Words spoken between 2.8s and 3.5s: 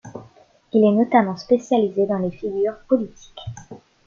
politiques.